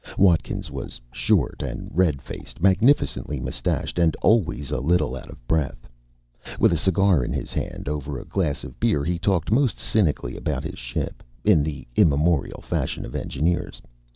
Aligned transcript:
Watkins 0.17 0.71
was 0.71 0.99
short 1.11 1.61
and 1.61 1.91
red 1.95 2.23
faced, 2.23 2.59
magnificently 2.59 3.39
mustached, 3.39 3.99
and 3.99 4.15
always 4.23 4.71
a 4.71 4.79
little 4.79 5.15
out 5.15 5.29
of 5.29 5.47
breath. 5.47 5.87
With 6.59 6.73
a 6.73 6.77
cigar 6.79 7.23
in 7.23 7.31
his 7.31 7.53
hand, 7.53 7.87
over 7.87 8.17
a 8.17 8.25
glass 8.25 8.63
of 8.63 8.79
beer, 8.79 9.05
he 9.05 9.19
talked 9.19 9.51
most 9.51 9.77
cynically 9.79 10.35
about 10.35 10.63
his 10.63 10.79
ship, 10.79 11.21
in 11.43 11.61
the 11.61 11.87
immemorial 11.95 12.61
fashion 12.61 13.05
of 13.05 13.15
engineers. 13.15 13.79